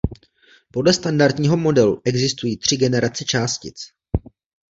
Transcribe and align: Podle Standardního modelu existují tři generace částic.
Podle 0.73 0.93
Standardního 0.93 1.57
modelu 1.57 2.01
existují 2.05 2.57
tři 2.57 2.77
generace 2.77 3.25
částic. 3.25 3.75